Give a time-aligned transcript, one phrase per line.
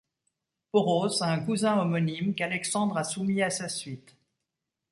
[0.75, 4.17] Poros a un cousin homonyme qu'Alexandre a soumis à sa suite.